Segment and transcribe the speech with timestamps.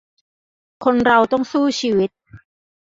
[0.83, 2.09] คนเราต้องสู้ชีวิต